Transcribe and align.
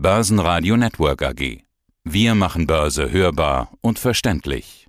Börsenradio 0.00 0.76
Network 0.76 1.22
AG. 1.22 1.64
Wir 2.04 2.36
machen 2.36 2.68
Börse 2.68 3.10
hörbar 3.10 3.72
und 3.80 3.98
verständlich. 3.98 4.86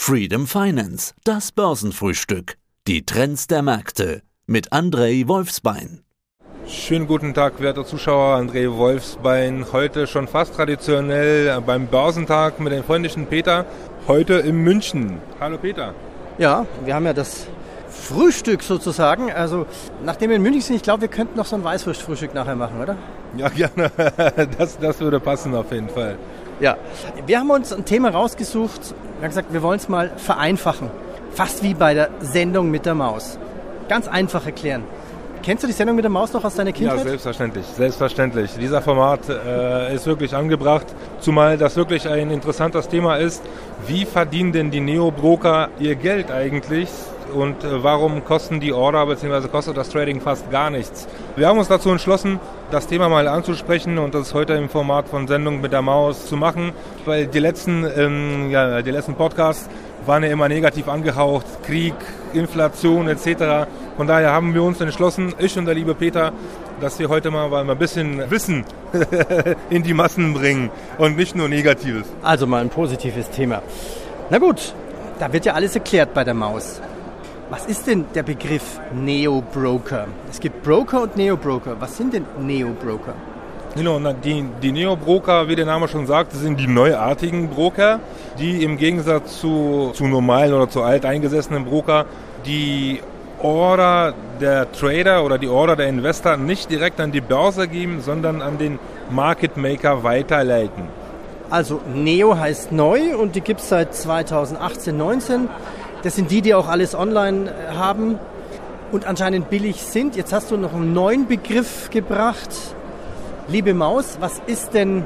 Freedom 0.00 0.46
Finance, 0.46 1.14
das 1.24 1.50
Börsenfrühstück. 1.50 2.58
Die 2.86 3.04
Trends 3.04 3.48
der 3.48 3.62
Märkte 3.62 4.22
mit 4.46 4.72
Andrei 4.72 5.24
Wolfsbein. 5.26 6.04
Schönen 6.68 7.08
guten 7.08 7.34
Tag, 7.34 7.60
werte 7.60 7.84
Zuschauer. 7.84 8.36
André 8.36 8.72
Wolfsbein, 8.72 9.66
heute 9.72 10.06
schon 10.06 10.28
fast 10.28 10.54
traditionell 10.54 11.60
beim 11.62 11.88
Börsentag 11.88 12.60
mit 12.60 12.72
dem 12.72 12.84
freundlichen 12.84 13.26
Peter. 13.26 13.66
Heute 14.06 14.34
in 14.34 14.58
München. 14.58 15.18
Hallo 15.40 15.58
Peter. 15.58 15.92
Ja, 16.38 16.66
wir 16.84 16.94
haben 16.94 17.06
ja 17.06 17.12
das 17.12 17.48
Frühstück 17.92 18.62
sozusagen. 18.62 19.30
Also, 19.32 19.66
nachdem 20.04 20.30
wir 20.30 20.36
in 20.36 20.42
München 20.42 20.62
sind, 20.62 20.76
ich 20.76 20.82
glaube, 20.82 21.02
wir 21.02 21.08
könnten 21.08 21.36
noch 21.36 21.46
so 21.46 21.56
ein 21.56 21.64
Weißwurstfrühstück 21.64 22.34
nachher 22.34 22.56
machen, 22.56 22.80
oder? 22.80 22.96
Ja, 23.36 23.48
gerne. 23.48 23.90
Das, 24.58 24.78
das 24.78 25.00
würde 25.00 25.20
passen 25.20 25.54
auf 25.54 25.70
jeden 25.72 25.88
Fall. 25.88 26.16
Ja, 26.60 26.76
wir 27.26 27.38
haben 27.38 27.50
uns 27.50 27.72
ein 27.72 27.84
Thema 27.84 28.10
rausgesucht. 28.10 28.90
Wir 28.90 29.22
haben 29.22 29.28
gesagt, 29.28 29.52
wir 29.52 29.62
wollen 29.62 29.78
es 29.78 29.88
mal 29.88 30.10
vereinfachen. 30.16 30.90
Fast 31.32 31.62
wie 31.62 31.74
bei 31.74 31.94
der 31.94 32.10
Sendung 32.20 32.70
mit 32.70 32.86
der 32.86 32.94
Maus. 32.94 33.38
Ganz 33.88 34.08
einfach 34.08 34.46
erklären. 34.46 34.84
Kennst 35.42 35.64
du 35.64 35.66
die 35.66 35.72
Sendung 35.72 35.96
mit 35.96 36.04
der 36.04 36.10
Maus 36.10 36.32
noch 36.32 36.44
aus 36.44 36.54
deiner 36.54 36.70
Kindheit? 36.70 36.98
Ja, 36.98 37.04
selbstverständlich, 37.04 37.66
selbstverständlich. 37.66 38.52
Dieser 38.60 38.80
Format 38.80 39.28
äh, 39.28 39.92
ist 39.92 40.06
wirklich 40.06 40.34
angebracht, 40.36 40.86
zumal 41.18 41.58
das 41.58 41.74
wirklich 41.74 42.08
ein 42.08 42.30
interessantes 42.30 42.86
Thema 42.88 43.16
ist. 43.16 43.42
Wie 43.88 44.04
verdienen 44.04 44.52
denn 44.52 44.70
die 44.70 44.78
Neo-Broker 44.78 45.70
ihr 45.80 45.96
Geld 45.96 46.30
eigentlich? 46.30 46.88
Und 47.32 47.64
äh, 47.64 47.82
warum 47.82 48.24
kosten 48.24 48.60
die 48.60 48.72
Order 48.72 49.06
bzw. 49.06 49.48
kostet 49.48 49.76
das 49.76 49.88
Trading 49.88 50.20
fast 50.20 50.50
gar 50.50 50.70
nichts. 50.70 51.08
Wir 51.36 51.48
haben 51.48 51.58
uns 51.58 51.68
dazu 51.68 51.90
entschlossen, 51.90 52.38
das 52.70 52.86
Thema 52.86 53.08
mal 53.08 53.26
anzusprechen 53.28 53.98
und 53.98 54.14
das 54.14 54.34
heute 54.34 54.54
im 54.54 54.68
Format 54.68 55.08
von 55.08 55.26
Sendung 55.26 55.60
mit 55.60 55.72
der 55.72 55.82
Maus 55.82 56.26
zu 56.26 56.36
machen, 56.36 56.72
weil 57.04 57.26
die 57.26 57.38
letzten, 57.38 57.84
ähm, 57.96 58.50
ja, 58.50 58.82
die 58.82 58.90
letzten 58.90 59.14
Podcasts 59.14 59.68
waren 60.06 60.22
ja 60.22 60.30
immer 60.30 60.48
negativ 60.48 60.88
angehaucht, 60.88 61.46
Krieg, 61.64 61.94
Inflation 62.32 63.08
etc. 63.08 63.68
Von 63.96 64.06
daher 64.06 64.32
haben 64.32 64.54
wir 64.54 64.62
uns 64.62 64.80
entschlossen, 64.80 65.34
ich 65.38 65.56
und 65.58 65.66
der 65.66 65.74
liebe 65.74 65.94
Peter, 65.94 66.32
dass 66.80 66.98
wir 66.98 67.08
heute 67.08 67.30
mal, 67.30 67.48
mal 67.48 67.68
ein 67.68 67.78
bisschen 67.78 68.30
Wissen 68.30 68.64
in 69.70 69.82
die 69.82 69.94
Massen 69.94 70.34
bringen 70.34 70.70
und 70.98 71.16
nicht 71.16 71.36
nur 71.36 71.48
Negatives. 71.48 72.06
Also 72.22 72.46
mal 72.46 72.60
ein 72.60 72.70
positives 72.70 73.30
Thema. 73.30 73.62
Na 74.30 74.38
gut, 74.38 74.74
da 75.18 75.32
wird 75.32 75.44
ja 75.44 75.54
alles 75.54 75.74
erklärt 75.74 76.14
bei 76.14 76.24
der 76.24 76.34
Maus. 76.34 76.80
Was 77.52 77.66
ist 77.66 77.86
denn 77.86 78.06
der 78.14 78.22
Begriff 78.22 78.80
Neo-Broker? 78.94 80.06
Es 80.30 80.40
gibt 80.40 80.62
Broker 80.62 81.02
und 81.02 81.18
Neo-Broker. 81.18 81.76
Was 81.78 81.98
sind 81.98 82.14
denn 82.14 82.24
Neo-Broker? 82.40 83.12
Genau, 83.74 84.00
die, 84.24 84.46
die 84.62 84.72
Neo-Broker, 84.72 85.46
wie 85.48 85.54
der 85.54 85.66
Name 85.66 85.86
schon 85.86 86.06
sagt, 86.06 86.32
sind 86.32 86.58
die 86.58 86.66
neuartigen 86.66 87.50
Broker, 87.50 88.00
die 88.38 88.64
im 88.64 88.78
Gegensatz 88.78 89.38
zu, 89.38 89.90
zu 89.92 90.06
normalen 90.06 90.54
oder 90.54 90.70
zu 90.70 90.80
alteingesessenen 90.80 91.66
Broker 91.66 92.06
die 92.46 93.00
Order 93.42 94.14
der 94.40 94.72
Trader 94.72 95.22
oder 95.22 95.36
die 95.36 95.48
Order 95.48 95.76
der 95.76 95.88
Investor 95.88 96.38
nicht 96.38 96.70
direkt 96.70 97.02
an 97.02 97.12
die 97.12 97.20
Börse 97.20 97.68
geben, 97.68 98.00
sondern 98.00 98.40
an 98.40 98.56
den 98.56 98.78
Market 99.10 99.58
Maker 99.58 100.02
weiterleiten. 100.02 100.84
Also 101.50 101.82
Neo 101.94 102.38
heißt 102.38 102.72
neu 102.72 103.14
und 103.14 103.34
die 103.34 103.42
gibt 103.42 103.60
es 103.60 103.68
seit 103.68 103.94
2018, 103.94 104.96
19. 104.96 105.50
Das 106.02 106.16
sind 106.16 106.32
die, 106.32 106.42
die 106.42 106.54
auch 106.54 106.68
alles 106.68 106.96
online 106.96 107.50
äh, 107.50 107.74
haben 107.76 108.18
und 108.90 109.06
anscheinend 109.06 109.50
billig 109.50 109.82
sind. 109.82 110.16
Jetzt 110.16 110.32
hast 110.32 110.50
du 110.50 110.56
noch 110.56 110.74
einen 110.74 110.92
neuen 110.92 111.28
Begriff 111.28 111.90
gebracht. 111.90 112.50
Liebe 113.48 113.72
Maus, 113.72 114.16
was 114.18 114.40
ist 114.46 114.74
denn, 114.74 115.04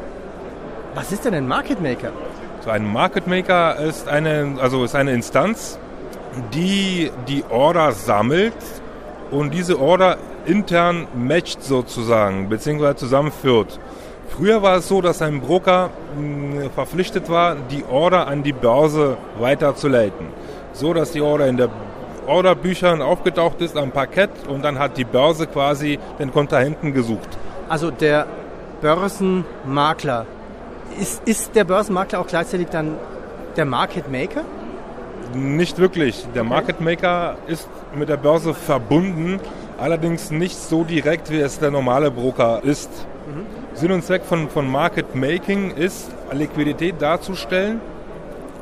was 0.95 1.13
ist 1.13 1.27
denn 1.27 1.35
ein 1.35 1.47
Market 1.47 1.83
Maker? 1.83 2.13
So 2.65 2.71
ein 2.71 2.91
Market 2.91 3.27
Maker 3.27 3.77
ist 3.77 4.09
eine, 4.09 4.57
also 4.61 4.85
ist 4.85 4.95
eine 4.95 5.13
Instanz, 5.13 5.79
die 6.55 7.11
die 7.29 7.45
Order 7.51 7.93
sammelt 7.93 8.55
und 9.31 9.53
diese 9.53 9.79
Order 9.79 10.17
intern 10.47 11.09
matcht 11.15 11.63
sozusagen, 11.63 12.49
beziehungsweise 12.49 12.97
zusammenführt. 12.97 13.79
Früher 14.31 14.63
war 14.63 14.79
es 14.79 14.89
so, 14.89 15.03
dass 15.03 15.21
ein 15.23 15.41
Broker 15.41 15.91
mh, 16.19 16.63
hm, 16.63 16.71
verpflichtet 16.71 17.29
war, 17.29 17.57
die 17.71 17.85
Order 17.85 18.27
an 18.27 18.43
die 18.43 18.53
Börse 18.53 19.19
weiterzuleiten 19.39 20.46
so, 20.79 20.93
dass 20.93 21.13
die 21.13 21.21
Order 21.21 21.47
in 21.47 21.57
der 21.57 21.71
Orderbüchern 22.27 23.03
aufgetaucht 23.03 23.61
ist 23.61 23.77
am 23.77 23.93
Parkett 23.93 24.31
und 24.49 24.65
dann 24.65 24.79
hat 24.79 24.97
die 24.97 25.05
Börse 25.05 25.47
quasi 25.47 25.99
den 26.19 26.33
Kontrahenten 26.33 26.93
gesucht. 26.93 27.29
Also 27.69 27.91
der 27.91 28.27
Börsenmakler. 28.81 30.27
Ist, 31.01 31.23
ist 31.27 31.55
der 31.55 31.65
Börsenmakler 31.65 32.21
auch 32.21 32.27
gleichzeitig 32.27 32.69
dann 32.69 32.97
der 33.57 33.65
Market 33.65 34.11
Maker? 34.11 34.43
Nicht 35.35 35.79
wirklich. 35.79 36.27
Der 36.35 36.43
okay. 36.43 36.51
Market 36.51 36.81
Maker 36.81 37.37
ist 37.47 37.69
mit 37.95 38.09
der 38.09 38.17
Börse 38.17 38.55
verbunden, 38.55 39.41
allerdings 39.79 40.31
nicht 40.31 40.57
so 40.57 40.85
direkt, 40.85 41.31
wie 41.31 41.41
es 41.41 41.59
der 41.59 41.71
normale 41.71 42.11
Broker 42.11 42.61
ist. 42.63 42.91
Mhm. 43.27 43.47
Sinn 43.75 43.93
und 43.93 44.05
Zweck 44.05 44.25
von, 44.25 44.49
von 44.49 44.71
Market 44.71 45.15
Making 45.15 45.71
ist, 45.73 46.11
Liquidität 46.33 47.01
darzustellen 47.01 47.81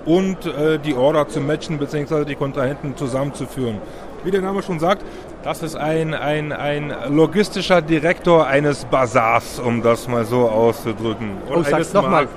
und 0.07 0.47
äh, 0.47 0.79
die 0.79 0.95
Order 0.95 1.29
zu 1.29 1.41
matchen 1.41 1.79
bzw. 1.79 2.25
die 2.25 2.35
Kontrahenten 2.35 2.97
zusammenzuführen. 2.97 3.79
Wie 4.23 4.31
der 4.31 4.41
Name 4.41 4.63
schon 4.63 4.79
sagt, 4.79 5.03
das 5.43 5.63
ist 5.63 5.77
ein, 5.77 6.15
ein, 6.15 6.53
ein 6.53 6.95
logistischer 7.11 7.83
Direktor 7.83 8.47
eines 8.47 8.87
Bazars, 8.87 9.59
um 9.59 9.83
das 9.83 10.09
mal 10.09 10.25
so 10.25 10.49
auszudrücken. 10.49 11.33
oh, 11.55 11.63
sag's 11.63 11.93
nochmal. 11.93 12.29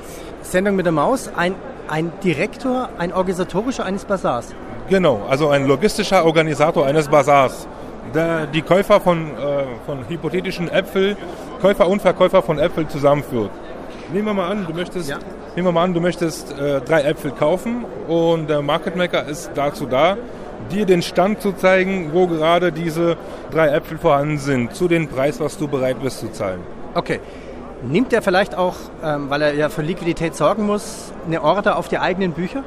Sendung 0.42 0.76
mit 0.76 0.86
der 0.86 0.94
Maus, 0.94 1.30
ein, 1.36 1.56
ein 1.88 2.12
Direktor, 2.24 2.90
ein 2.98 3.14
organisatorischer 3.14 3.86
eines 3.86 4.04
Bazars. 4.06 4.54
Genau, 4.90 5.22
also 5.30 5.50
ein 5.50 5.66
logistischer 5.68 6.26
Organisator 6.26 6.86
eines 6.86 7.08
Bazars. 7.08 7.68
Der 8.14 8.46
die 8.48 8.62
Käufer 8.62 9.02
von, 9.02 9.32
äh, 9.32 9.66
von 9.86 10.08
hypothetischen 10.08 10.70
Äpfel, 10.70 11.18
Käufer 11.62 11.88
und 11.88 12.02
Verkäufer 12.02 12.42
von 12.42 12.60
Äpfeln 12.60 12.88
zusammenführt. 12.90 13.52
Nehmen 14.14 14.26
wir 14.26 14.34
mal 14.34 14.50
an, 14.50 14.66
du 14.66 14.74
möchtest, 14.74 15.10
ja. 15.10 15.18
Nehmen 15.58 15.70
wir 15.70 15.72
mal 15.72 15.86
an, 15.86 15.96
du 15.96 16.00
möchtest 16.00 16.52
äh, 16.52 16.82
drei 16.82 17.02
Äpfel 17.02 17.32
kaufen 17.32 17.84
und 18.08 18.48
der 18.48 18.62
Market 18.62 18.96
Maker 18.96 19.26
ist 19.26 19.50
dazu 19.56 19.88
da, 19.88 20.16
dir 20.72 20.86
den 20.86 21.02
Stand 21.02 21.42
zu 21.42 21.52
zeigen, 21.52 22.12
wo 22.14 22.28
gerade 22.28 22.72
diese 22.72 23.18
drei 23.50 23.70
Äpfel 23.70 23.98
vorhanden 23.98 24.38
sind, 24.38 24.76
zu 24.76 24.88
dem 24.88 25.08
Preis, 25.08 25.40
was 25.40 25.58
du 25.58 25.68
bereit 25.68 26.00
bist 26.00 26.20
zu 26.20 26.32
zahlen. 26.32 26.60
Okay. 26.94 27.20
Nimmt 27.82 28.14
er 28.14 28.22
vielleicht 28.22 28.56
auch, 28.56 28.76
ähm, 29.04 29.32
weil 29.32 29.42
er 29.42 29.54
ja 29.56 29.70
für 29.70 29.82
Liquidität 29.82 30.36
sorgen 30.36 30.64
muss, 30.68 31.12
eine 31.26 31.42
Order 31.42 31.76
auf 31.78 31.88
die 31.88 31.98
eigenen 31.98 32.34
Bücher? 32.34 32.64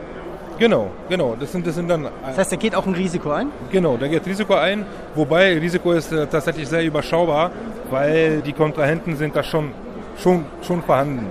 Genau, 0.58 0.90
genau. 1.08 1.36
Das 1.38 1.52
sind, 1.52 1.68
das 1.68 1.76
sind 1.76 1.88
dann. 1.88 2.08
Das 2.26 2.38
heißt, 2.38 2.52
er 2.52 2.58
geht 2.58 2.74
auch 2.74 2.86
ein 2.86 2.94
Risiko 2.94 3.30
ein? 3.30 3.52
Genau, 3.70 3.98
der 3.98 4.08
geht 4.08 4.26
Risiko 4.26 4.54
ein, 4.54 4.84
wobei 5.14 5.56
Risiko 5.58 5.92
ist 5.92 6.12
äh, 6.12 6.26
tatsächlich 6.26 6.68
sehr 6.68 6.82
überschaubar, 6.82 7.52
weil 7.88 8.40
die 8.40 8.52
Kontrahenten 8.52 9.16
sind 9.16 9.36
da 9.36 9.44
schon 9.44 9.72
schon, 10.20 10.44
schon 10.62 10.82
vorhanden. 10.82 11.26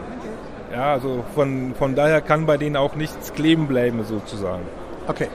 Ja, 0.80 0.94
also 0.94 1.26
von, 1.36 1.74
von 1.78 1.94
daher 1.94 2.22
kann 2.22 2.46
bei 2.46 2.56
denen 2.56 2.78
auch 2.78 2.96
nichts 2.96 3.34
kleben 3.34 3.68
bleiben 3.68 4.06
sozusagen. 4.06 4.62
Okay. 5.10 5.28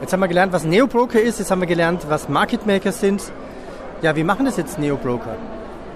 Jetzt 0.00 0.10
haben 0.14 0.20
wir 0.20 0.28
gelernt, 0.28 0.54
was 0.54 0.64
Neobroker 0.64 1.20
ist, 1.20 1.38
jetzt 1.38 1.50
haben 1.50 1.60
wir 1.60 1.66
gelernt, 1.66 2.06
was 2.08 2.30
Market 2.30 2.64
Makers 2.66 2.98
sind. 2.98 3.30
Ja, 4.00 4.16
wie 4.16 4.24
machen 4.24 4.46
das 4.46 4.56
jetzt 4.56 4.78
Neobroker? 4.78 5.36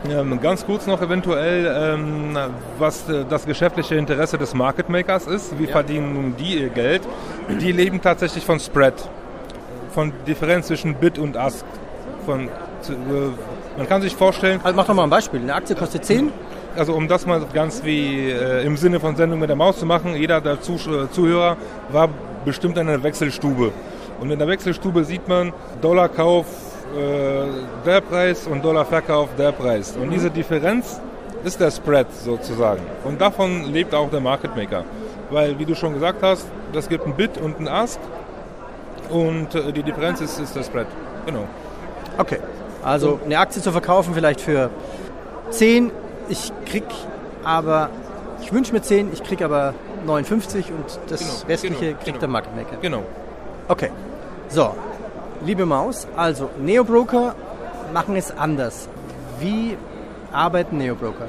Ja, 0.06 0.22
ganz 0.36 0.66
kurz 0.66 0.86
noch 0.86 1.00
eventuell, 1.00 1.94
ähm, 1.94 2.36
was 2.78 3.08
äh, 3.08 3.24
das 3.26 3.46
geschäftliche 3.46 3.94
Interesse 3.94 4.36
des 4.36 4.52
Market 4.52 4.90
Makers 4.90 5.28
ist. 5.28 5.58
Wie 5.58 5.64
ja. 5.64 5.70
verdienen 5.70 6.12
nun 6.12 6.36
die 6.36 6.58
ihr 6.58 6.68
Geld? 6.68 7.00
Die 7.48 7.72
leben 7.72 8.02
tatsächlich 8.02 8.44
von 8.44 8.60
Spread, 8.60 8.92
von 9.94 10.12
Differenz 10.26 10.66
zwischen 10.66 10.94
Bid 10.96 11.18
und 11.18 11.38
Ask. 11.38 11.64
Von, 12.26 12.48
äh, 12.48 12.50
man 13.78 13.88
kann 13.88 14.02
sich 14.02 14.14
vorstellen... 14.14 14.60
Also 14.62 14.76
mach 14.76 14.86
doch 14.86 14.92
mal 14.92 15.04
ein 15.04 15.10
Beispiel. 15.10 15.40
Eine 15.40 15.54
Aktie 15.54 15.74
kostet 15.74 16.04
10, 16.04 16.30
also 16.76 16.94
um 16.94 17.08
das 17.08 17.26
mal 17.26 17.40
ganz 17.52 17.84
wie 17.84 18.30
äh, 18.30 18.64
im 18.64 18.76
Sinne 18.76 19.00
von 19.00 19.16
Sendung 19.16 19.40
mit 19.40 19.48
der 19.48 19.56
Maus 19.56 19.78
zu 19.78 19.86
machen, 19.86 20.14
jeder 20.16 20.40
der 20.40 20.54
äh, 20.54 20.60
Zuhörer 21.10 21.56
war 21.90 22.08
bestimmt 22.44 22.76
in 22.78 22.88
einer 22.88 23.02
Wechselstube. 23.02 23.72
Und 24.20 24.30
in 24.30 24.38
der 24.38 24.48
Wechselstube 24.48 25.04
sieht 25.04 25.26
man 25.28 25.52
Dollarkauf 25.80 26.46
äh, 26.96 27.86
der 27.86 28.00
Preis 28.00 28.46
und 28.46 28.64
Dollarverkauf 28.64 29.30
der 29.36 29.52
Preis. 29.52 29.96
Und 29.96 30.10
diese 30.10 30.30
Differenz 30.30 31.00
ist 31.44 31.60
der 31.60 31.70
Spread 31.70 32.06
sozusagen. 32.12 32.82
Und 33.04 33.20
davon 33.20 33.72
lebt 33.72 33.94
auch 33.94 34.10
der 34.10 34.20
Market 34.20 34.56
Maker. 34.56 34.84
Weil, 35.30 35.58
wie 35.58 35.64
du 35.64 35.74
schon 35.74 35.94
gesagt 35.94 36.22
hast, 36.22 36.46
das 36.72 36.88
gibt 36.88 37.06
ein 37.06 37.14
Bid 37.14 37.38
und 37.38 37.58
ein 37.60 37.68
Ask. 37.68 37.98
Und 39.10 39.54
äh, 39.54 39.72
die 39.72 39.82
Differenz 39.82 40.20
ist, 40.20 40.38
ist 40.38 40.54
der 40.54 40.62
Spread. 40.62 40.86
Genau. 41.26 41.44
Okay. 42.18 42.38
Also 42.82 43.18
eine 43.24 43.38
Aktie 43.38 43.62
zu 43.62 43.72
verkaufen 43.72 44.12
vielleicht 44.14 44.40
für 44.40 44.70
10 45.50 45.90
ich 46.28 46.52
krieg 46.66 46.84
aber, 47.44 47.90
ich 48.42 48.52
wünsche 48.52 48.72
mir 48.72 48.82
10, 48.82 49.12
ich 49.12 49.22
krieg 49.22 49.42
aber 49.42 49.74
59 50.06 50.70
und 50.70 50.84
das 51.08 51.20
genau, 51.20 51.48
restliche 51.48 51.74
genau, 51.76 51.92
kriegt 51.96 52.04
genau. 52.04 52.18
der 52.18 52.28
Market 52.28 52.56
Maker. 52.56 52.76
Genau. 52.80 53.02
Okay. 53.68 53.90
So, 54.48 54.74
liebe 55.44 55.66
Maus, 55.66 56.06
also 56.16 56.50
Neobroker 56.60 57.34
machen 57.92 58.16
es 58.16 58.30
anders. 58.30 58.88
Wie 59.40 59.76
arbeiten 60.32 60.78
Neobroker? 60.78 61.28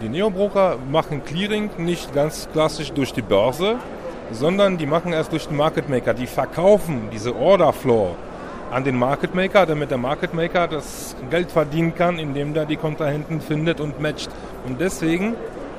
Die 0.00 0.08
Neobroker 0.08 0.76
machen 0.90 1.24
Clearing 1.24 1.70
nicht 1.78 2.12
ganz 2.12 2.48
klassisch 2.52 2.92
durch 2.92 3.12
die 3.12 3.22
Börse, 3.22 3.76
sondern 4.32 4.78
die 4.78 4.86
machen 4.86 5.12
es 5.12 5.28
durch 5.28 5.46
den 5.46 5.56
Market 5.56 5.88
Maker. 5.88 6.14
Die 6.14 6.26
verkaufen 6.26 7.08
diese 7.12 7.36
Order 7.36 7.72
Floor 7.72 8.16
an 8.72 8.84
den 8.84 8.98
Market 8.98 9.34
Maker, 9.34 9.66
damit 9.66 9.90
der 9.90 9.98
Market 9.98 10.32
Maker 10.32 10.66
das 10.66 11.14
Geld 11.30 11.52
verdienen 11.52 11.94
kann, 11.94 12.18
indem 12.18 12.54
er 12.56 12.64
die 12.64 12.76
Kontrahenten 12.76 13.40
findet 13.40 13.80
und 13.80 14.00
matcht. 14.00 14.30
Und 14.66 14.80
deswegen 14.80 15.34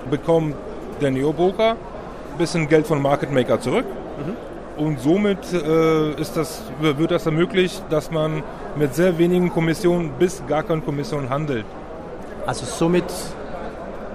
bekommt 0.09 0.55
der 1.01 1.09
Neobroker 1.09 1.71
ein 1.71 2.37
bisschen 2.37 2.69
Geld 2.69 2.85
von 2.85 3.01
Market 3.01 3.31
Maker 3.31 3.59
zurück. 3.59 3.85
Mhm. 3.85 4.83
Und 4.85 4.99
somit 4.99 5.39
äh, 5.53 6.11
ist 6.21 6.37
das, 6.37 6.63
wird 6.79 7.11
das 7.11 7.25
ermöglicht, 7.25 7.83
dass 7.89 8.11
man 8.11 8.43
mit 8.75 8.93
sehr 8.93 9.17
wenigen 9.17 9.51
Kommissionen 9.51 10.11
bis 10.19 10.43
gar 10.47 10.63
keine 10.63 10.81
Kommission 10.81 11.29
handelt. 11.29 11.65
Also 12.45 12.65
somit 12.65 13.05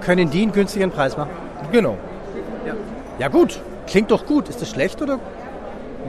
können 0.01 0.29
die 0.29 0.41
einen 0.41 0.51
günstigeren 0.51 0.91
Preis 0.91 1.17
machen? 1.17 1.31
Genau. 1.71 1.97
Ja, 2.65 2.73
ja 3.19 3.27
gut, 3.27 3.59
klingt 3.87 4.11
doch 4.11 4.25
gut. 4.25 4.47
Ist 4.49 4.61
das 4.61 4.69
schlecht 4.69 5.01
oder 5.01 5.19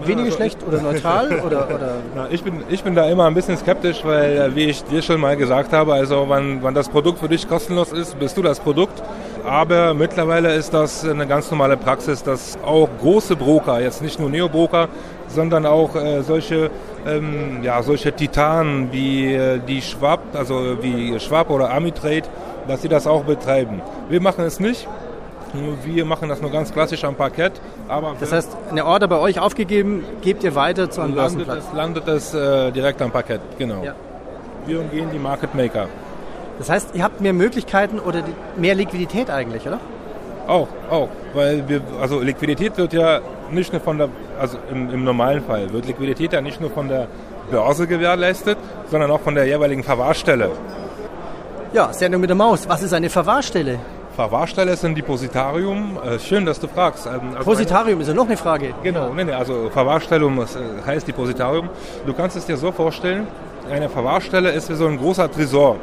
weniger 0.07 0.27
also, 0.27 0.37
schlecht 0.37 0.59
oder 0.67 0.81
neutral? 0.81 1.41
oder, 1.47 1.69
oder? 1.69 1.95
Na, 2.15 2.29
ich, 2.31 2.43
bin, 2.43 2.63
ich 2.69 2.83
bin 2.83 2.95
da 2.95 3.09
immer 3.09 3.27
ein 3.27 3.35
bisschen 3.35 3.57
skeptisch, 3.57 4.05
weil, 4.05 4.37
äh, 4.37 4.55
wie 4.55 4.65
ich 4.65 4.85
dir 4.85 5.03
schon 5.03 5.21
mal 5.21 5.37
gesagt 5.37 5.73
habe, 5.73 5.95
also 5.95 6.27
wann, 6.29 6.63
wann 6.63 6.75
das 6.75 6.89
Produkt 6.89 7.19
für 7.19 7.29
dich 7.29 7.49
kostenlos 7.49 7.93
ist, 7.93 8.19
bist 8.19 8.37
du 8.37 8.43
das 8.43 8.61
Produkt. 8.61 9.03
Aber 9.45 9.95
mittlerweile 9.95 10.55
ist 10.55 10.75
das 10.75 11.05
eine 11.05 11.27
ganz 11.27 11.51
normale 11.51 11.77
Praxis, 11.77 12.23
dass 12.23 12.59
auch 12.65 12.89
große 13.01 13.37
Broker, 13.37 13.81
jetzt 13.81 14.03
nicht 14.03 14.21
nur 14.21 14.29
Neobroker, 14.29 14.89
sondern 15.29 15.65
auch 15.67 15.95
äh, 15.97 16.23
solche, 16.23 16.71
ähm, 17.07 17.63
ja, 17.63 17.83
solche 17.83 18.13
Titanen 18.13 18.93
wie 18.93 19.33
äh, 19.33 19.61
die 19.67 19.81
Schwab, 19.81 20.21
also 20.35 20.79
wie 20.83 21.19
Schwab 21.21 21.51
oder 21.51 21.73
Amitrade, 21.73 22.29
dass 22.69 22.83
sie 22.83 22.89
das 22.89 23.07
auch 23.07 23.25
betreiben. 23.25 23.81
Wir 24.09 24.21
machen 24.21 24.45
es 24.45 24.61
nicht. 24.61 24.87
Wir 25.85 26.05
machen 26.05 26.29
das 26.29 26.41
nur 26.41 26.51
ganz 26.51 26.73
klassisch 26.73 27.05
am 27.05 27.15
Parkett. 27.15 27.53
Aber 27.89 28.15
das 28.21 28.33
heißt, 28.33 28.57
eine 28.71 28.85
Order 28.85 29.09
bei 29.09 29.19
euch 29.19 29.41
aufgegeben, 29.41 30.05
gebt 30.23 30.45
ihr 30.45 30.55
weiter 30.55 30.91
zu 30.91 31.01
einem 31.01 31.17
landet 31.17 31.49
es, 31.49 31.65
landet 31.75 32.09
es 32.09 32.35
äh, 32.35 32.71
direkt 32.71 33.03
am 33.03 33.11
Parkett, 33.11 33.41
genau. 33.59 33.83
Ja. 33.83 33.95
Wir 34.67 34.81
umgehen 34.81 35.09
die 35.13 35.19
Market 35.19 35.55
Maker. 35.55 35.89
Das 36.59 36.69
heißt, 36.69 36.95
ihr 36.95 37.03
habt 37.03 37.21
mehr 37.21 37.33
Möglichkeiten 37.33 37.99
oder 37.99 38.23
mehr 38.57 38.75
Liquidität 38.75 39.31
eigentlich, 39.31 39.67
oder? 39.67 39.81
Auch, 40.47 40.69
auch, 40.91 41.09
weil 41.35 41.69
wir, 41.69 41.81
also 42.01 42.21
Liquidität 42.21 42.77
wird 42.77 42.93
ja 42.93 43.21
nicht 43.51 43.73
nur 43.73 43.81
von 43.81 43.99
der, 43.99 44.09
also 44.39 44.59
im, 44.71 44.91
im 44.91 45.05
normalen 45.05 45.43
Fall 45.43 45.73
wird 45.73 45.87
Liquidität 45.87 46.33
ja 46.33 46.41
nicht 46.41 46.61
nur 46.61 46.71
von 46.71 46.89
der 46.89 47.09
Börse 47.51 47.87
gewährleistet, 47.87 48.59
sondern 48.91 49.11
auch 49.11 49.21
von 49.21 49.35
der 49.35 49.47
jeweiligen 49.47 49.83
Verwahrstelle. 49.83 50.51
Ja, 51.73 51.93
Sendung 51.93 52.21
mit 52.21 52.31
der 52.31 52.37
Maus. 52.37 52.69
Was 52.69 52.83
ist 52.83 52.93
eine 52.93 53.11
Verwahrstelle? 53.11 53.79
Verwahrstelle 54.21 54.73
ist 54.73 54.85
ein 54.85 54.95
Depositarium. 54.95 55.99
Äh, 56.05 56.19
schön, 56.19 56.45
dass 56.45 56.61
du 56.61 56.69
fragst. 56.69 57.07
Ähm, 57.07 57.13
also 57.13 57.39
Depositarium 57.39 58.01
ist 58.01 58.09
ja 58.09 58.15
noch 58.15 58.27
eine 58.27 58.37
Frage. 58.37 58.75
Genau, 58.83 59.15
nee, 59.15 59.25
nee, 59.25 59.33
also 59.33 59.71
Verwahrstellung 59.71 60.39
äh, 60.39 60.47
heißt 60.87 61.09
Depositarium. 61.09 61.71
Du 62.05 62.13
kannst 62.13 62.37
es 62.37 62.45
dir 62.45 62.57
so 62.57 62.71
vorstellen, 62.71 63.27
eine 63.71 63.89
Verwahrstelle 63.89 64.51
ist 64.51 64.69
wie 64.69 64.75
so 64.75 64.87
ein 64.87 64.99
großer 64.99 65.31
Tresor 65.31 65.77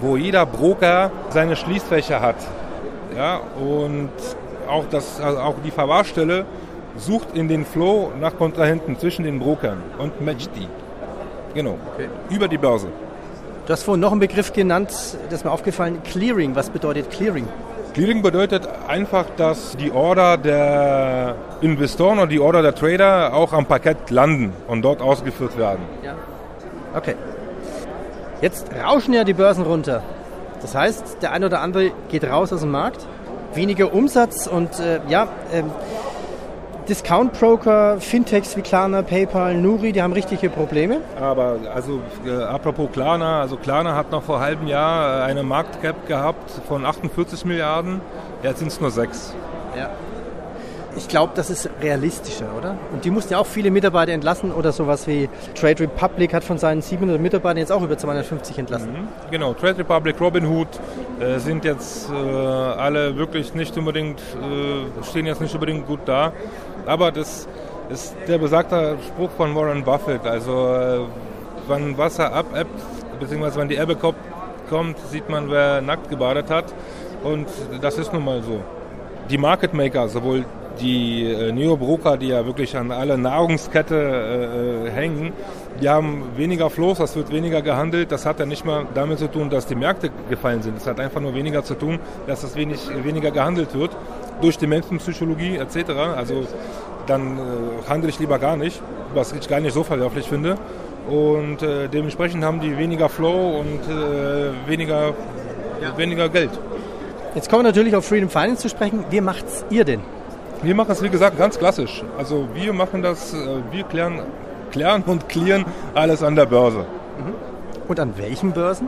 wo 0.00 0.16
jeder 0.16 0.46
Broker 0.46 1.10
seine 1.30 1.56
Schließfächer 1.56 2.20
hat. 2.20 2.36
Ja, 3.16 3.40
und 3.60 4.10
auch, 4.68 4.84
das, 4.90 5.20
also 5.20 5.38
auch 5.38 5.54
die 5.64 5.70
Verwahrstelle 5.70 6.44
sucht 6.96 7.28
in 7.34 7.48
den 7.48 7.64
Flow 7.64 8.10
nach 8.20 8.36
Kontrahenten 8.36 8.98
zwischen 8.98 9.24
den 9.24 9.38
Brokern 9.38 9.82
und 9.98 10.20
matcht 10.20 10.50
die. 10.56 10.68
Genau. 11.54 11.78
Okay. 11.94 12.08
Über 12.30 12.48
die 12.48 12.58
Börse. 12.58 12.88
Du 13.66 13.72
hast 13.72 13.84
vorhin 13.84 14.00
noch 14.00 14.10
einen 14.10 14.20
Begriff 14.20 14.52
genannt, 14.52 14.88
das 14.90 15.32
ist 15.32 15.44
mir 15.44 15.52
aufgefallen, 15.52 16.02
Clearing. 16.02 16.56
Was 16.56 16.70
bedeutet 16.70 17.10
Clearing? 17.10 17.46
Clearing 17.94 18.22
bedeutet 18.22 18.66
einfach, 18.88 19.26
dass 19.36 19.76
die 19.76 19.92
Order 19.92 20.38
der 20.38 21.34
Investoren 21.60 22.18
oder 22.18 22.26
die 22.26 22.40
Order 22.40 22.62
der 22.62 22.74
Trader 22.74 23.34
auch 23.34 23.52
am 23.52 23.66
Parkett 23.66 24.10
landen 24.10 24.54
und 24.66 24.82
dort 24.82 25.02
ausgeführt 25.02 25.58
werden. 25.58 25.82
Ja. 26.02 26.14
Okay. 26.94 27.14
Jetzt 28.40 28.68
rauschen 28.74 29.12
ja 29.12 29.24
die 29.24 29.34
Börsen 29.34 29.64
runter. 29.64 30.02
Das 30.62 30.74
heißt, 30.74 31.18
der 31.22 31.32
eine 31.32 31.46
oder 31.46 31.60
andere 31.60 31.92
geht 32.08 32.24
raus 32.24 32.52
aus 32.52 32.60
dem 32.60 32.70
Markt, 32.70 33.06
weniger 33.54 33.92
Umsatz 33.92 34.46
und 34.46 34.80
äh, 34.80 35.00
ja, 35.08 35.24
äh, 35.52 35.62
Discount-Broker, 36.88 38.00
Fintechs 38.00 38.56
wie 38.56 38.62
Klarna, 38.62 39.02
PayPal, 39.02 39.54
Nuri, 39.54 39.92
die 39.92 40.02
haben 40.02 40.12
richtige 40.12 40.50
Probleme. 40.50 41.00
Aber 41.20 41.56
also 41.74 42.00
äh, 42.26 42.30
apropos 42.42 42.90
Klarna, 42.92 43.40
also 43.40 43.56
Klarna 43.56 43.94
hat 43.94 44.10
noch 44.10 44.22
vor 44.22 44.36
einem 44.36 44.44
halben 44.44 44.66
Jahr 44.66 45.20
äh, 45.20 45.30
eine 45.30 45.42
Marktcap 45.42 46.06
gehabt 46.06 46.50
von 46.68 46.84
48 46.84 47.44
Milliarden, 47.44 48.00
jetzt 48.42 48.58
sind 48.58 48.68
es 48.68 48.80
nur 48.80 48.90
sechs. 48.90 49.34
Ja 49.76 49.90
ich 50.96 51.08
glaube, 51.08 51.32
das 51.34 51.50
ist 51.50 51.68
realistischer, 51.80 52.46
oder? 52.56 52.76
Und 52.92 53.04
die 53.04 53.10
mussten 53.10 53.32
ja 53.32 53.38
auch 53.38 53.46
viele 53.46 53.70
Mitarbeiter 53.70 54.12
entlassen 54.12 54.52
oder 54.52 54.72
sowas 54.72 55.06
wie 55.06 55.28
Trade 55.54 55.80
Republic 55.80 56.34
hat 56.34 56.44
von 56.44 56.58
seinen 56.58 56.82
700 56.82 57.20
Mitarbeitern 57.20 57.58
jetzt 57.58 57.72
auch 57.72 57.82
über 57.82 57.96
250 57.96 58.58
entlassen. 58.58 58.92
Mhm. 58.92 59.08
Genau, 59.30 59.54
Trade 59.54 59.78
Republic, 59.78 60.20
Robinhood 60.20 60.68
äh, 61.20 61.38
sind 61.38 61.64
jetzt 61.64 62.10
äh, 62.10 62.14
alle 62.14 63.16
wirklich 63.16 63.54
nicht 63.54 63.76
unbedingt, 63.76 64.20
äh, 64.20 65.04
stehen 65.04 65.26
jetzt 65.26 65.40
nicht 65.40 65.54
unbedingt 65.54 65.86
gut 65.86 66.00
da. 66.04 66.32
Aber 66.86 67.10
das 67.12 67.48
ist 67.88 68.14
der 68.28 68.38
besagte 68.38 68.96
Spruch 69.06 69.30
von 69.36 69.54
Warren 69.54 69.84
Buffett. 69.84 70.26
Also, 70.26 70.52
äh, 70.52 71.00
wann 71.66 71.96
Wasser 71.96 72.32
abebbt, 72.32 72.80
beziehungsweise 73.20 73.60
wenn 73.60 73.68
die 73.68 73.76
Ebbe 73.76 73.96
kommt, 73.96 74.98
sieht 75.10 75.28
man, 75.28 75.50
wer 75.50 75.80
nackt 75.80 76.08
gebadet 76.08 76.50
hat. 76.50 76.66
Und 77.22 77.46
das 77.80 77.98
ist 77.98 78.12
nun 78.12 78.24
mal 78.24 78.42
so. 78.42 78.60
Die 79.30 79.38
Market 79.38 79.72
Maker, 79.74 80.08
sowohl 80.08 80.44
die 80.80 81.24
äh, 81.24 81.52
Neobroker, 81.52 82.16
die 82.16 82.28
ja 82.28 82.44
wirklich 82.46 82.76
an 82.76 82.90
alle 82.90 83.18
Nahrungskette 83.18 83.94
äh, 83.94 84.88
äh, 84.88 84.90
hängen, 84.90 85.32
die 85.80 85.88
haben 85.88 86.24
weniger 86.36 86.70
Flows, 86.70 86.98
das 86.98 87.16
wird 87.16 87.32
weniger 87.32 87.62
gehandelt. 87.62 88.12
Das 88.12 88.26
hat 88.26 88.38
ja 88.38 88.46
nicht 88.46 88.64
mal 88.64 88.86
damit 88.94 89.18
zu 89.18 89.28
tun, 89.28 89.50
dass 89.50 89.66
die 89.66 89.74
Märkte 89.74 90.10
gefallen 90.28 90.62
sind. 90.62 90.76
Es 90.76 90.86
hat 90.86 91.00
einfach 91.00 91.20
nur 91.20 91.34
weniger 91.34 91.64
zu 91.64 91.74
tun, 91.74 91.98
dass 92.26 92.42
es 92.42 92.54
wenig, 92.54 92.80
weniger 93.02 93.30
gehandelt 93.30 93.74
wird 93.74 93.90
durch 94.40 94.58
die 94.58 94.66
Menschenpsychologie 94.66 95.56
etc. 95.56 95.90
Also 96.16 96.44
dann 97.06 97.38
äh, 97.38 97.88
handle 97.88 98.10
ich 98.10 98.18
lieber 98.18 98.38
gar 98.38 98.56
nicht, 98.56 98.80
was 99.14 99.32
ich 99.32 99.48
gar 99.48 99.60
nicht 99.60 99.72
so 99.72 99.82
verwerflich 99.82 100.28
finde. 100.28 100.56
Und 101.08 101.62
äh, 101.62 101.88
dementsprechend 101.88 102.44
haben 102.44 102.60
die 102.60 102.78
weniger 102.78 103.08
Flow 103.08 103.60
und 103.60 103.80
äh, 103.90 104.68
weniger, 104.68 105.14
ja. 105.80 105.96
weniger 105.96 106.28
Geld. 106.28 106.50
Jetzt 107.34 107.50
kommen 107.50 107.64
wir 107.64 107.68
natürlich 107.70 107.96
auf 107.96 108.06
Freedom 108.06 108.28
Finance 108.28 108.62
zu 108.62 108.68
sprechen. 108.68 109.04
Wie 109.10 109.20
macht's 109.20 109.64
ihr 109.70 109.84
denn? 109.84 110.00
Wir 110.62 110.76
machen 110.76 110.92
es, 110.92 111.02
wie 111.02 111.08
gesagt, 111.08 111.36
ganz 111.38 111.58
klassisch. 111.58 112.04
Also 112.16 112.46
wir 112.54 112.72
machen 112.72 113.02
das, 113.02 113.34
äh, 113.34 113.36
wir 113.72 113.82
klären, 113.82 114.20
klären 114.70 115.02
und 115.06 115.28
klären 115.28 115.64
alles 115.92 116.22
an 116.22 116.36
der 116.36 116.46
Börse. 116.46 116.78
Mhm. 116.78 117.34
Und 117.88 117.98
an 117.98 118.16
welchen 118.16 118.52
Börsen? 118.52 118.86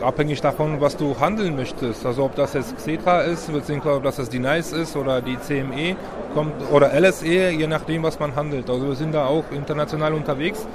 Abhängig 0.00 0.40
davon, 0.40 0.80
was 0.80 0.96
du 0.96 1.14
handeln 1.20 1.54
möchtest. 1.54 2.04
Also 2.04 2.24
ob 2.24 2.34
das 2.34 2.54
jetzt 2.54 2.76
Xetra 2.76 3.20
ist, 3.20 3.52
beziehungsweise 3.52 3.96
ob 3.98 4.02
das 4.02 4.18
jetzt 4.18 4.32
die 4.32 4.40
NICE 4.40 4.72
ist 4.72 4.96
oder 4.96 5.20
die 5.20 5.38
CME 5.38 5.94
kommt, 6.34 6.54
oder 6.72 6.90
LSE, 6.92 7.50
je 7.50 7.68
nachdem, 7.68 8.02
was 8.02 8.18
man 8.18 8.34
handelt. 8.34 8.68
Also 8.68 8.88
wir 8.88 8.96
sind 8.96 9.14
da 9.14 9.26
auch 9.26 9.44
international 9.52 10.14
unterwegs 10.14 10.66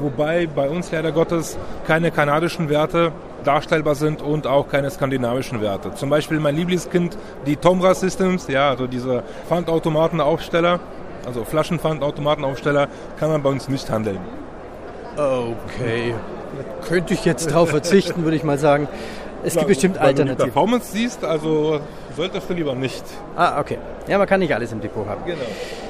wobei 0.00 0.46
bei 0.46 0.68
uns 0.68 0.90
leider 0.90 1.12
Gottes 1.12 1.56
keine 1.86 2.10
kanadischen 2.10 2.68
Werte 2.68 3.12
darstellbar 3.44 3.94
sind 3.94 4.22
und 4.22 4.46
auch 4.46 4.68
keine 4.68 4.90
skandinavischen 4.90 5.60
Werte. 5.60 5.94
Zum 5.94 6.10
Beispiel 6.10 6.40
mein 6.40 6.56
Lieblingskind, 6.56 7.16
die 7.46 7.56
Tomra 7.56 7.94
Systems, 7.94 8.48
ja, 8.48 8.70
also 8.70 8.86
diese 8.86 9.22
Pfandautomatenaufsteller, 9.48 10.80
also 11.26 11.44
Flaschenpfandautomatenaufsteller, 11.44 12.88
kann 13.18 13.30
man 13.30 13.42
bei 13.42 13.50
uns 13.50 13.68
nicht 13.68 13.90
handeln. 13.90 14.18
Okay, 15.16 16.14
könnte 16.88 17.14
ich 17.14 17.24
jetzt 17.24 17.50
darauf 17.50 17.70
verzichten, 17.70 18.24
würde 18.24 18.36
ich 18.36 18.44
mal 18.44 18.58
sagen. 18.58 18.88
Es 19.44 19.54
gibt 19.54 19.68
bestimmt 19.68 19.98
Alternativen. 19.98 20.28
Wenn 20.28 20.36
du 20.36 20.44
die 20.44 20.50
Performance 20.50 20.92
siehst, 20.92 21.24
also 21.24 21.80
solltest 22.16 22.48
du 22.48 22.54
lieber 22.54 22.74
nicht. 22.74 23.04
Ah, 23.36 23.60
okay. 23.60 23.78
Ja, 24.08 24.16
man 24.16 24.26
kann 24.26 24.40
nicht 24.40 24.54
alles 24.54 24.72
im 24.72 24.80
Depot 24.80 25.06
haben. 25.06 25.22
Genau. 25.26 25.38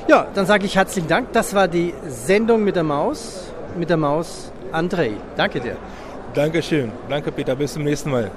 Ja, 0.08 0.26
dann 0.34 0.44
sage 0.44 0.66
ich 0.66 0.74
herzlichen 0.76 1.08
Dank. 1.08 1.32
Das 1.32 1.54
war 1.54 1.68
die 1.68 1.94
Sendung 2.08 2.64
mit 2.64 2.74
der 2.74 2.82
Maus 2.82 3.52
mit 3.76 3.90
der 3.90 3.96
Maus 3.96 4.52
André. 4.72 5.12
Danke 5.36 5.60
dir. 5.60 5.76
Dankeschön. 6.34 6.92
Danke, 7.08 7.32
Peter. 7.32 7.56
Bis 7.56 7.72
zum 7.74 7.84
nächsten 7.84 8.10
Mal. 8.10 8.30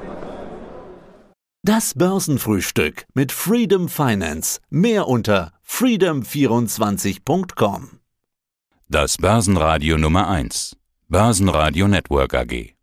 Das 1.63 1.95
Börsenfrühstück 1.95 3.07
mit 3.13 3.31
Freedom 3.31 3.87
Finance. 3.89 4.59
Mehr 4.69 5.07
unter 5.07 5.53
freedom24.com. 5.67 7.99
Das 8.87 9.17
Börsenradio 9.17 9.97
Nummer 9.97 10.29
1. 10.29 10.77
Börsenradio 11.09 11.89
Network 11.89 12.33
AG. 12.33 12.76